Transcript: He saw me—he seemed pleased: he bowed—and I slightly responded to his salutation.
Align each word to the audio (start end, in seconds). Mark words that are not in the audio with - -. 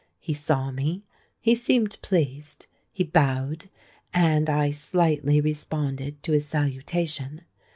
He 0.19 0.33
saw 0.33 0.71
me—he 0.71 1.53
seemed 1.53 1.99
pleased: 2.01 2.65
he 2.91 3.03
bowed—and 3.03 4.49
I 4.49 4.71
slightly 4.71 5.39
responded 5.39 6.23
to 6.23 6.31
his 6.31 6.47
salutation. 6.47 7.41